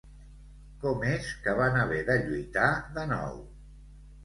[0.85, 3.39] Com és que van haver de lluitar de nou?